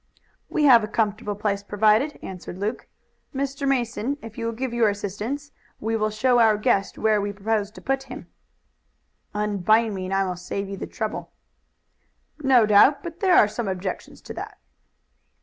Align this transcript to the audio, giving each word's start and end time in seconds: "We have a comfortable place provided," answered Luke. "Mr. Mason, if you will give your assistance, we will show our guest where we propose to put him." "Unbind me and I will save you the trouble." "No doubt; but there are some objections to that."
"We 0.49 0.63
have 0.63 0.83
a 0.83 0.87
comfortable 0.87 1.35
place 1.35 1.61
provided," 1.61 2.17
answered 2.23 2.57
Luke. 2.57 2.87
"Mr. 3.35 3.67
Mason, 3.67 4.17
if 4.23 4.35
you 4.35 4.47
will 4.47 4.51
give 4.51 4.73
your 4.73 4.89
assistance, 4.89 5.51
we 5.79 5.95
will 5.95 6.09
show 6.09 6.39
our 6.39 6.57
guest 6.57 6.97
where 6.97 7.21
we 7.21 7.31
propose 7.31 7.69
to 7.69 7.81
put 7.81 8.01
him." 8.09 8.25
"Unbind 9.35 9.93
me 9.93 10.05
and 10.05 10.13
I 10.15 10.23
will 10.25 10.35
save 10.37 10.67
you 10.69 10.75
the 10.75 10.87
trouble." 10.87 11.29
"No 12.39 12.65
doubt; 12.65 13.03
but 13.03 13.19
there 13.19 13.35
are 13.37 13.47
some 13.47 13.67
objections 13.67 14.21
to 14.21 14.33
that." 14.33 14.57